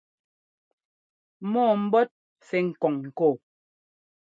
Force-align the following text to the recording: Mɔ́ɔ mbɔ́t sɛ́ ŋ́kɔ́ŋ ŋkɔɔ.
Mɔ́ɔ 1.51 1.71
mbɔ́t 1.83 2.09
sɛ́ 2.47 2.61
ŋ́kɔ́ŋ 2.65 2.93
ŋkɔɔ. 3.05 3.33